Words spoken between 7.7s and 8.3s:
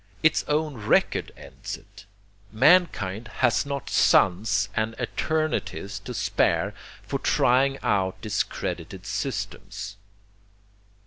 out